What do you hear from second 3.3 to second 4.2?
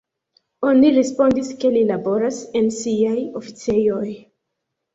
oficejoj.